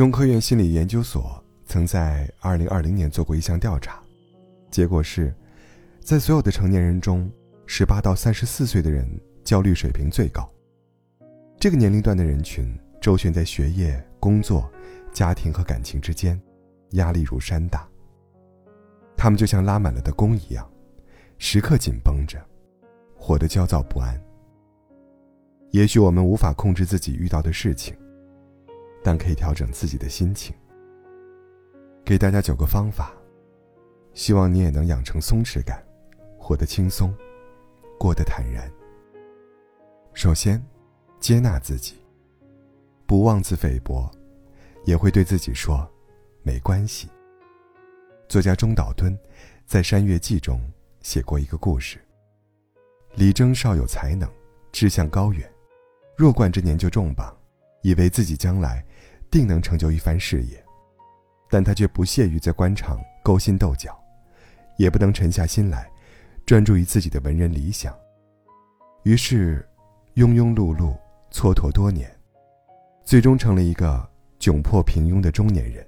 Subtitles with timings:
[0.00, 4.02] 中科院心理研究所曾在二零二零年做过一项调查，
[4.70, 5.30] 结果是，
[6.00, 7.30] 在所有的成年人中，
[7.66, 9.06] 十八到三十四岁的人
[9.44, 10.50] 焦虑水平最高。
[11.58, 14.72] 这个年龄段的人群周旋在学业、工作、
[15.12, 16.40] 家庭和感情之间，
[16.92, 17.86] 压力如山大。
[19.18, 20.66] 他们就像拉满了的弓一样，
[21.36, 22.42] 时刻紧绷着，
[23.18, 24.18] 活得焦躁不安。
[25.72, 27.94] 也许我们无法控制自己遇到的事情，
[29.02, 30.54] 但可以调整自己的心情。
[32.04, 33.12] 给大家九个方法，
[34.14, 35.84] 希望你也能养成松弛感，
[36.38, 37.14] 活得轻松，
[37.98, 38.70] 过得坦然。
[40.12, 40.60] 首先，
[41.20, 41.96] 接纳自己，
[43.06, 44.10] 不妄自菲薄，
[44.84, 45.88] 也会对自己说
[46.42, 47.08] ：“没关系。”
[48.28, 49.16] 作家中岛敦
[49.66, 50.60] 在《山月记》中
[51.00, 51.98] 写过一个故事：
[53.14, 54.28] 李征少有才能，
[54.72, 55.48] 志向高远，
[56.16, 57.36] 弱冠之年就中榜，
[57.82, 58.84] 以为自己将来
[59.30, 60.62] 定能成就一番事业，
[61.48, 63.98] 但他却不屑于在官场勾心斗角，
[64.76, 65.90] 也不能沉下心来
[66.44, 67.94] 专注于自己的文人理想，
[69.04, 69.66] 于是
[70.16, 70.96] 庸庸碌碌
[71.30, 72.10] 蹉跎多年，
[73.04, 75.86] 最终成了一个窘迫平庸的中年人。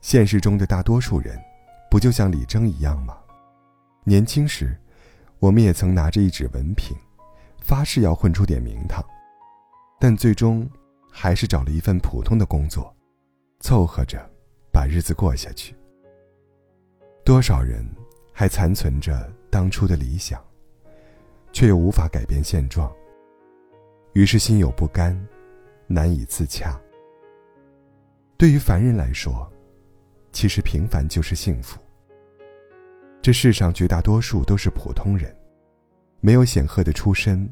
[0.00, 1.40] 现实中的大多数人，
[1.90, 3.16] 不就像李征一样吗？
[4.04, 4.78] 年轻时，
[5.38, 6.94] 我们也曾拿着一纸文凭，
[7.62, 9.02] 发誓要混出点名堂，
[10.06, 10.68] 但最终
[11.10, 12.94] 还是找了一份普通的工作，
[13.60, 14.30] 凑合着
[14.70, 15.74] 把日子过下去。
[17.24, 17.82] 多少人
[18.30, 20.38] 还残存着当初的理想，
[21.54, 22.94] 却又无法改变现状，
[24.12, 25.18] 于是心有不甘，
[25.86, 26.78] 难以自洽。
[28.36, 29.50] 对于凡人来说，
[30.32, 31.80] 其实平凡就是幸福。
[33.22, 35.34] 这世上绝大多数都是普通人，
[36.20, 37.50] 没有显赫的出身，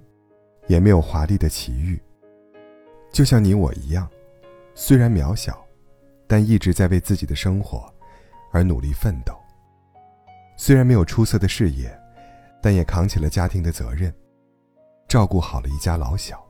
[0.66, 1.98] 也没有华丽的奇遇。
[3.12, 4.08] 就像你我一样，
[4.74, 5.62] 虽然渺小，
[6.26, 7.92] 但一直在为自己的生活
[8.50, 9.34] 而努力奋斗。
[10.56, 11.94] 虽然没有出色的事业，
[12.62, 14.12] 但也扛起了家庭的责任，
[15.06, 16.42] 照顾好了一家老小。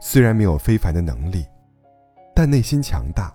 [0.00, 1.46] 虽然没有非凡的能力，
[2.34, 3.34] 但内心强大。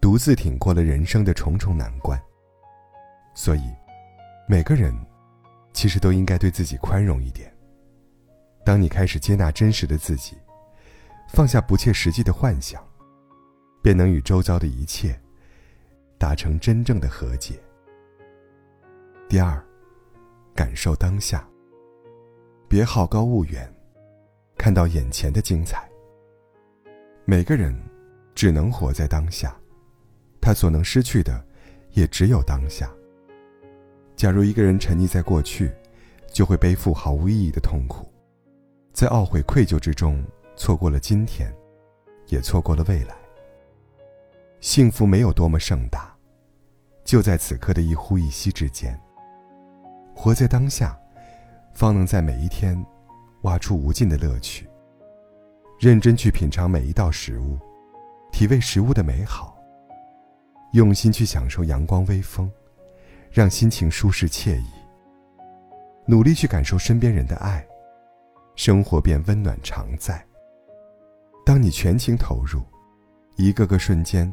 [0.00, 2.18] 独自挺过了人生的重重难关。
[3.34, 3.70] 所以，
[4.48, 4.94] 每个人
[5.74, 7.52] 其实都应该对自己宽容一点。
[8.64, 10.38] 当你开始接纳真实的自己，
[11.32, 12.84] 放下不切实际的幻想，
[13.80, 15.18] 便能与周遭的一切
[16.18, 17.54] 达成真正的和解。
[19.28, 19.64] 第二，
[20.56, 21.48] 感受当下，
[22.68, 23.72] 别好高骛远，
[24.58, 25.88] 看到眼前的精彩。
[27.24, 27.72] 每个人
[28.34, 29.56] 只能活在当下。
[30.40, 31.44] 他所能失去的，
[31.92, 32.90] 也只有当下。
[34.16, 35.70] 假如一个人沉溺在过去，
[36.32, 38.12] 就会背负毫无意义的痛苦，
[38.92, 40.20] 在懊悔愧疚之中
[40.60, 41.50] 错过了今天，
[42.26, 43.16] 也错过了未来。
[44.60, 46.14] 幸福没有多么盛大，
[47.02, 48.94] 就在此刻的一呼一吸之间。
[50.14, 51.00] 活在当下，
[51.72, 52.78] 方能在每一天，
[53.40, 54.68] 挖出无尽的乐趣。
[55.78, 57.58] 认真去品尝每一道食物，
[58.30, 59.56] 体味食物的美好。
[60.72, 62.52] 用心去享受阳光微风，
[63.30, 64.68] 让心情舒适惬意。
[66.04, 67.66] 努力去感受身边人的爱，
[68.56, 70.22] 生活便温暖常在。
[71.44, 72.62] 当你全情投入，
[73.36, 74.32] 一个个瞬间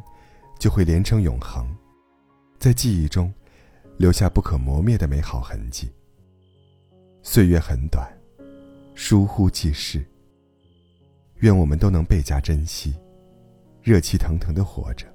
[0.59, 1.65] 就会连成永恒，
[2.59, 3.33] 在记忆中
[3.97, 5.91] 留下不可磨灭的美好痕迹。
[7.23, 8.07] 岁月很短，
[8.95, 10.05] 疏忽即逝。
[11.37, 12.95] 愿我们都能倍加珍惜，
[13.81, 15.05] 热气腾腾的活着。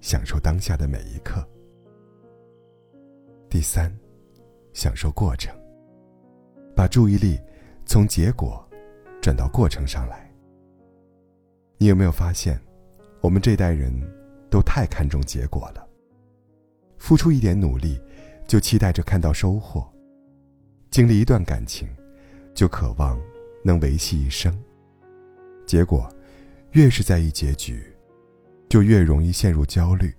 [0.00, 1.46] 享受当下的每一刻。
[3.48, 3.96] 第三，
[4.72, 5.54] 享受过程。
[6.74, 7.38] 把注意力
[7.86, 8.68] 从结果
[9.20, 10.21] 转到过程上来。
[11.82, 12.56] 你有没有发现，
[13.20, 13.92] 我们这代人
[14.48, 15.84] 都太看重结果了？
[16.96, 18.00] 付出一点努力，
[18.46, 19.82] 就期待着看到收获；
[20.92, 21.88] 经历一段感情，
[22.54, 23.20] 就渴望
[23.64, 24.56] 能维系一生。
[25.66, 26.08] 结果，
[26.70, 27.82] 越是在意结局。
[28.68, 30.14] 就越容易陷入焦虑。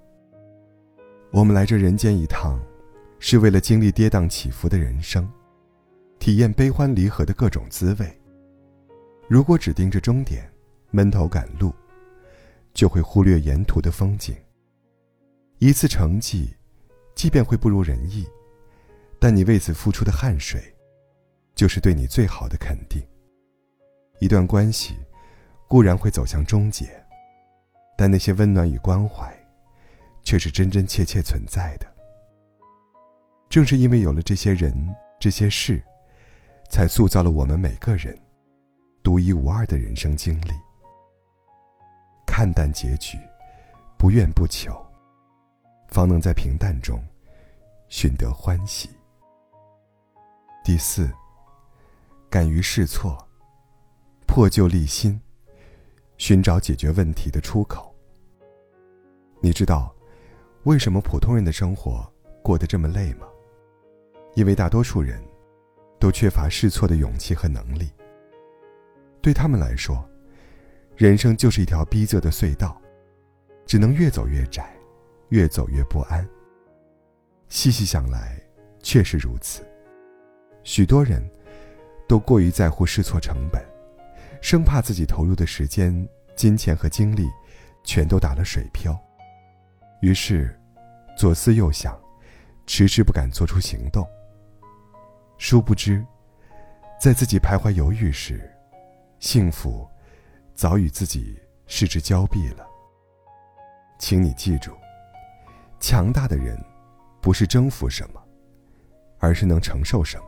[1.31, 2.59] 我们来这人间一趟，
[3.19, 5.31] 是为了经历跌宕起伏的人生，
[6.19, 8.21] 体验悲欢离合的各种滋味。
[9.29, 10.45] 如果只盯着终点，
[10.95, 11.73] 闷头赶路，
[12.71, 14.35] 就会忽略沿途的风景。
[15.57, 16.53] 一次成绩，
[17.15, 18.27] 即便会不如人意，
[19.19, 20.61] 但你为此付出的汗水，
[21.55, 23.01] 就是对你最好的肯定。
[24.19, 24.93] 一段关系，
[25.67, 26.87] 固然会走向终结。
[27.97, 29.35] 但那些温暖与关怀，
[30.21, 31.87] 却是真真切切存在的。
[33.49, 34.73] 正是因为有了这些人、
[35.19, 35.81] 这些事，
[36.69, 38.15] 才塑造了我们每个人
[39.01, 40.51] 独一无二的人生经历。
[42.35, 43.15] 看淡结局，
[43.95, 44.75] 不怨不求，
[45.89, 46.99] 方能在平淡中
[47.89, 48.89] 寻得欢喜。
[50.65, 51.07] 第四，
[52.31, 53.15] 敢于试错，
[54.25, 55.21] 破旧立新，
[56.17, 57.93] 寻找解决问题的出口。
[59.39, 59.93] 你知道，
[60.63, 62.03] 为什么普通人的生活
[62.41, 63.27] 过得这么累吗？
[64.33, 65.23] 因为大多数人，
[65.99, 67.91] 都缺乏试错的勇气和能力。
[69.21, 70.03] 对他们来说，
[70.95, 72.79] 人生就是一条逼仄的隧道，
[73.65, 74.71] 只能越走越窄，
[75.29, 76.27] 越走越不安。
[77.49, 78.39] 细细想来，
[78.81, 79.63] 确实如此。
[80.63, 81.27] 许多人，
[82.07, 83.63] 都过于在乎试错成本，
[84.41, 87.27] 生怕自己投入的时间、金钱和精力，
[87.83, 88.97] 全都打了水漂。
[90.01, 90.57] 于是，
[91.17, 91.99] 左思右想，
[92.67, 94.07] 迟迟不敢做出行动。
[95.37, 96.05] 殊不知，
[96.99, 98.49] 在自己徘徊犹豫时，
[99.19, 99.87] 幸福
[100.55, 102.67] 早与自己失之交臂了。
[103.99, 104.71] 请你记住，
[105.79, 106.57] 强大的人，
[107.21, 108.21] 不是征服什么，
[109.19, 110.25] 而是能承受什么。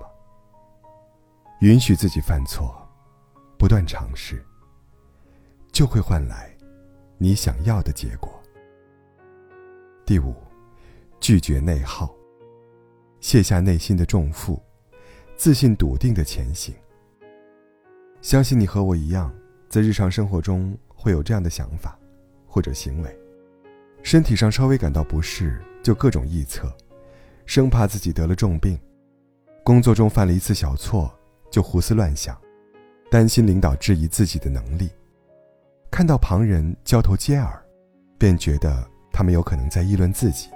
[1.62, 2.76] 允许自己犯错，
[3.58, 4.46] 不断尝试，
[5.72, 6.56] 就会换来
[7.18, 8.42] 你想要的结果。
[10.06, 10.36] 第五，
[11.20, 12.14] 拒绝内耗，
[13.20, 14.62] 卸下内心的重负，
[15.36, 16.74] 自信笃定的前行。
[18.22, 19.34] 相信你和我一样，
[19.70, 21.98] 在日常生活中会有这样的想法
[22.48, 23.20] 或者行为：
[24.04, 26.72] 身体上稍微感到不适，就各种臆测，
[27.46, 28.78] 生怕自己得了重病；
[29.64, 31.14] 工作中犯了一次小错。
[31.52, 32.38] 就胡思乱想，
[33.10, 34.90] 担心领导质疑自己的能力；
[35.90, 37.64] 看到旁人交头接耳，
[38.18, 40.50] 便觉得他们有可能在议论自己。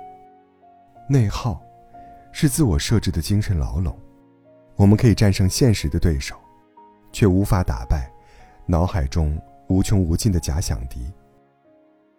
[1.08, 1.62] 内耗，
[2.34, 3.98] 是自我设置的精神牢笼。
[4.76, 6.36] 我们可以战胜现实的对手，
[7.14, 8.12] 却无法打败
[8.70, 9.38] 脑海中
[9.68, 11.12] 无穷无尽的假想敌。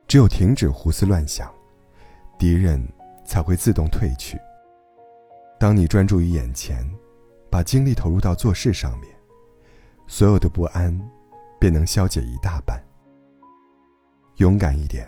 [0.06, 1.50] 只有停止胡思乱想，
[2.38, 2.86] 敌人
[3.24, 4.36] 才会自动退去。
[5.58, 6.84] 当你专注于眼前。
[7.52, 9.12] 把精力投入到做事上面，
[10.06, 10.96] 所有的不安
[11.58, 12.80] 便能消解一大半。
[14.36, 15.04] 勇敢一点，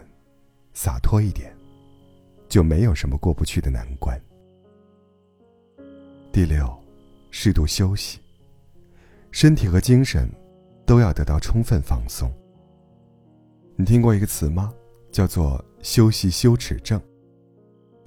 [0.75, 1.57] 洒脱一点，
[2.49, 4.21] 就没有什么过不去的难关。
[6.33, 6.69] 第六，
[7.31, 8.19] 适度休息，
[9.31, 10.29] 身体和精神
[10.85, 12.33] 都要得到充分放松。
[13.77, 14.73] 你听过一个词吗？
[15.11, 17.01] 叫做“休息羞耻症”。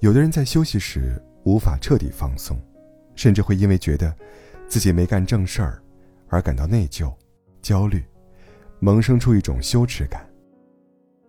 [0.00, 2.58] 有的人在休息时无法彻底放松。
[3.16, 4.14] 甚至会因为觉得
[4.68, 5.82] 自己没干正事儿
[6.28, 7.10] 而感到内疚、
[7.62, 8.04] 焦虑，
[8.78, 10.28] 萌生出一种羞耻感。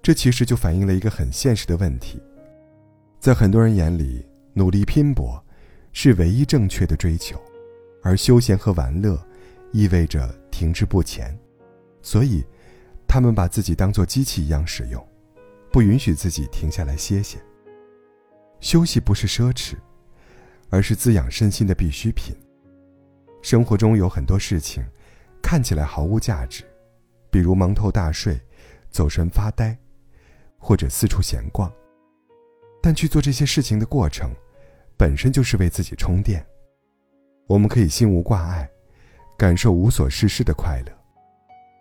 [0.01, 2.21] 这其实就反映了一个很现实的问题：
[3.21, 5.41] 在很多人眼里，努力拼搏
[5.93, 7.41] 是唯一正确的追求，
[8.03, 9.17] 而休闲和玩乐
[9.71, 11.37] 意味着停滞不前，
[12.01, 12.43] 所以
[13.07, 15.05] 他们把自己当作机器一样使用，
[15.71, 17.37] 不允许自己停下来歇歇。
[18.59, 19.75] 休息不是奢侈。
[20.69, 22.35] 而是滋养身心的必需品。
[23.41, 24.83] 生活中有很多事情，
[25.41, 26.65] 看起来毫无价值，
[27.31, 28.37] 比如蒙头大睡、
[28.89, 29.77] 走神发呆，
[30.57, 31.71] 或者四处闲逛。
[32.81, 34.29] 但去做这些事情的过程，
[34.97, 36.45] 本身就是为自己充电。
[37.47, 38.69] 我们可以心无挂碍，
[39.37, 40.91] 感受无所事事的快乐，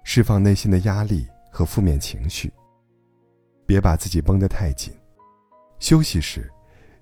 [0.04, 2.52] 释放内心的压力和负面情绪。
[3.64, 4.92] 别把自己绷得太紧，
[5.78, 6.52] 休息时，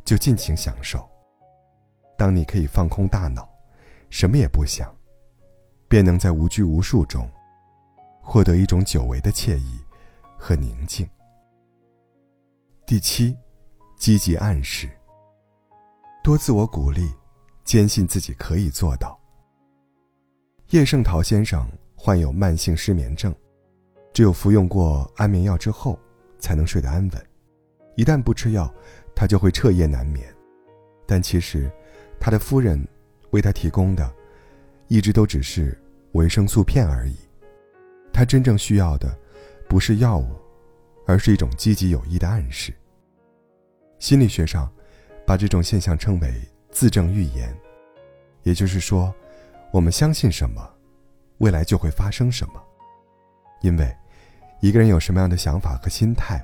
[0.05, 1.05] 就尽情享受。
[2.17, 3.49] 当你可以放空大脑，
[4.11, 4.95] 什么也不想，
[5.89, 7.29] 便能在无拘无束中，
[8.23, 9.81] 获得一种久违的惬意
[10.39, 11.05] 和宁静。
[12.87, 13.37] 第七，
[13.97, 14.89] 积极暗示，
[16.23, 17.13] 多自我鼓励，
[17.65, 19.19] 坚信自己可以做到。
[20.71, 23.35] 叶圣陶先生患有慢性失眠症，
[24.13, 25.99] 只有服用过安眠药之后，
[26.39, 27.27] 才能睡得安稳。
[27.97, 28.73] 一旦不吃药，
[29.15, 30.27] 他就会彻夜难眠。
[31.07, 31.71] 但其实。
[32.21, 32.83] 他的夫人
[33.33, 34.11] 为他提供的，
[34.89, 35.79] 一直都只是
[36.13, 37.15] 维生素片而已。
[38.15, 39.15] 他真正需要的，
[39.69, 40.27] 不是药物，
[41.07, 42.73] 而是一种积极有益的暗示。
[43.99, 44.73] 心理学上，
[45.27, 46.41] 把这种现象称为
[46.71, 47.55] 自证预言，
[48.43, 49.15] 也就是说，
[49.75, 50.63] 我们相信什么，
[51.39, 52.63] 未来就会发生什么。
[53.61, 53.93] 因为，
[54.61, 56.41] 一个人有什么样的想法和心态，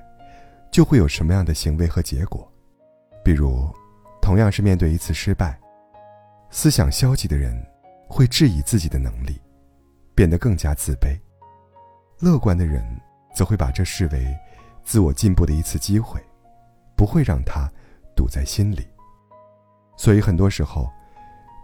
[0.73, 2.51] 就会有什么样的行为和结果。
[3.25, 3.73] 比如，
[4.21, 5.57] 同样是面对一次失败。
[6.51, 7.57] 思想消极的人，
[8.09, 9.41] 会质疑自己的能力，
[10.13, 11.17] 变得更加自卑；
[12.19, 12.85] 乐观的人，
[13.33, 14.37] 则会把这视为
[14.83, 16.21] 自我进步的一次机会，
[16.97, 17.71] 不会让它
[18.17, 18.89] 堵在心里。
[19.97, 20.91] 所以很多时候，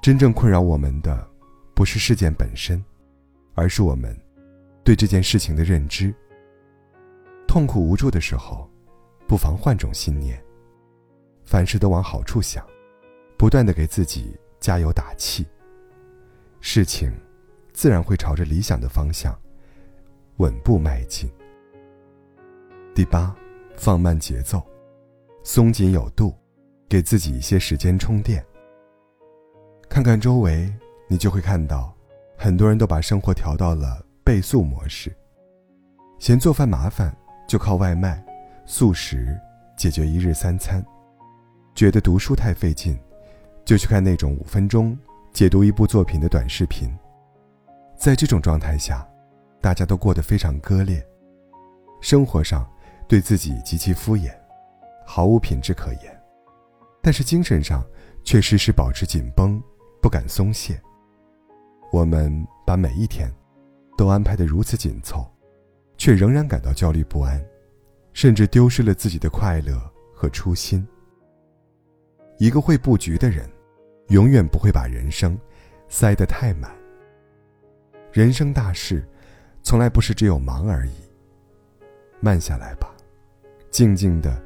[0.00, 1.28] 真正困扰我们的，
[1.76, 2.82] 不是事件本身，
[3.54, 4.18] 而是我们
[4.82, 6.12] 对这件事情的认知。
[7.46, 8.66] 痛苦无助的时候，
[9.28, 10.42] 不妨换种信念。
[11.44, 12.66] 凡事都往好处想，
[13.36, 15.46] 不断的给自己加油打气。
[16.60, 17.12] 事情，
[17.74, 19.38] 自然会朝着理想的方向
[20.38, 21.30] 稳步迈进。
[22.94, 23.36] 第八，
[23.76, 24.62] 放慢节奏，
[25.44, 26.34] 松紧有度，
[26.88, 28.42] 给自己一些时间充电。
[29.90, 30.72] 看看周围，
[31.08, 31.94] 你就会看到，
[32.36, 35.14] 很多人都把生活调到了倍速模式。
[36.18, 38.24] 嫌做饭麻烦，就靠外卖、
[38.64, 39.38] 速食
[39.76, 40.82] 解决一日三餐；
[41.74, 42.98] 觉得读书太费劲，
[43.64, 44.98] 就去看那种五分钟
[45.32, 46.88] 解读一部作品的短视频。
[47.96, 49.06] 在这种状态下，
[49.60, 51.06] 大家都过得非常割裂，
[52.00, 52.68] 生活上
[53.06, 54.34] 对自己极其敷衍，
[55.06, 56.12] 毫无品质可言；
[57.00, 57.84] 但是精神上
[58.24, 59.62] 却时时保持紧绷。
[59.98, 60.80] 不敢松懈。
[61.92, 63.32] 我们把每一天
[63.96, 65.24] 都安排得如此紧凑，
[65.96, 67.42] 却仍然感到焦虑不安，
[68.12, 69.80] 甚至丢失了自己的快乐
[70.14, 70.86] 和初心。
[72.38, 73.48] 一个会布局的人，
[74.08, 75.38] 永远不会把人生
[75.88, 76.70] 塞得太满。
[78.12, 79.06] 人生大事，
[79.62, 80.92] 从来不是只有忙而已。
[82.20, 82.94] 慢下来吧，
[83.70, 84.42] 静静的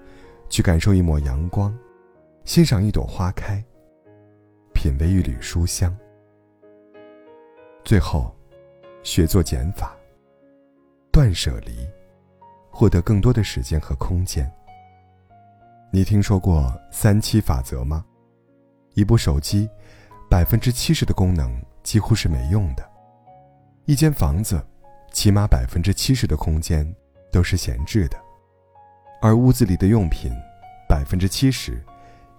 [0.48, 1.76] 去感受一抹阳光，
[2.44, 3.64] 欣赏一朵花开。
[4.72, 5.96] 品味一缕书香，
[7.84, 8.34] 最后，
[9.02, 9.96] 学做减法，
[11.10, 11.88] 断舍离，
[12.70, 14.50] 获得更多的时间和空间。
[15.90, 18.04] 你听说过三七法则吗？
[18.94, 19.68] 一部手机，
[20.28, 22.84] 百分之七十的功能几乎是没用的；
[23.86, 24.64] 一间房子，
[25.10, 26.86] 起码百分之七十的空间
[27.32, 28.16] 都是闲置的；
[29.20, 30.30] 而屋子里的用品，
[30.88, 31.82] 百分之七十，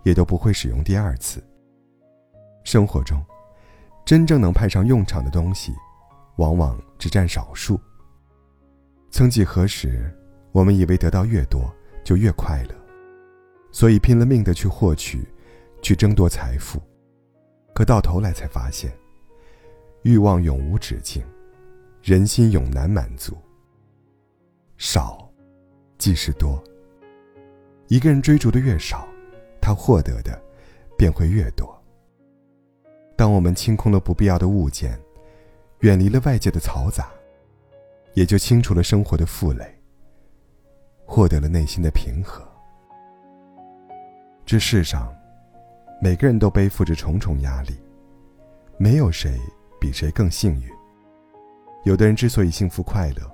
[0.04, 1.44] 也都不会使用第二次。
[2.64, 3.22] 生活中，
[4.12, 5.74] 真正能派上用场的东西，
[6.36, 7.80] 往往只占少数。
[9.10, 10.14] 曾几何时，
[10.52, 12.76] 我们以为得到越多就越快乐，
[13.72, 15.26] 所以拼了命的去获取，
[15.82, 16.78] 去争夺财富。
[17.74, 18.92] 可到头来才发现，
[20.02, 21.24] 欲望永无止境，
[22.04, 23.38] 人心永难满足。
[24.76, 25.26] 少，
[25.98, 26.62] 即是多。
[27.88, 29.08] 一个人追逐的越少，
[29.62, 30.38] 他获得的
[30.98, 31.81] 便会越多。
[33.22, 35.00] 当我们清空了不必要的物件，
[35.82, 37.08] 远离了外界的嘈杂，
[38.16, 39.80] 也就清除了生活的负累，
[41.06, 42.44] 获得了内心的平和。
[44.44, 45.16] 这世上，
[46.02, 47.80] 每个人都背负着重重压力，
[48.80, 49.40] 没有谁
[49.80, 50.68] 比谁更幸运。
[51.84, 53.32] 有的人之所以幸福快乐，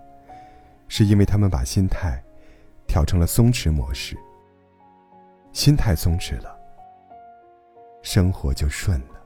[0.89, 2.22] 是因为他们把心态
[2.88, 4.17] 调成了松弛模式。
[5.53, 6.60] 心态松弛了，
[8.01, 9.16] 生活就顺了。